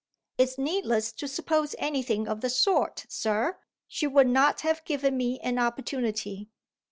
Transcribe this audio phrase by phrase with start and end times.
[0.39, 5.39] "It's needless to suppose anything of the sort, sir; she would not have given me
[5.41, 6.49] an opportunity."